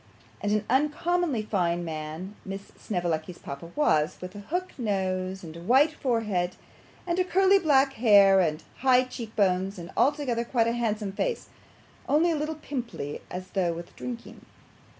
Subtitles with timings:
[0.41, 5.61] And an uncommonly fine man Miss Snevellicci's papa was, with a hook nose, and a
[5.61, 6.55] white forehead,
[7.05, 11.49] and curly black hair, and high cheek bones, and altogether quite a handsome face,
[12.09, 14.43] only a little pimply as though with drinking.